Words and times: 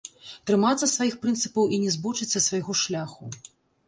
Трымацца 0.49 0.87
сваіх 0.93 1.17
прынцыпаў 1.25 1.67
і 1.77 1.79
не 1.83 1.91
збочыць 1.97 2.27
са 2.33 2.41
свайго 2.47 2.77
шляху. 2.81 3.29